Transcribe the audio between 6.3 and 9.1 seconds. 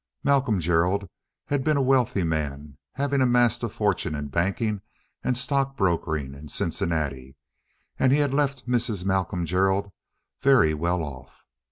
in Cincinnati, and he had left Mrs.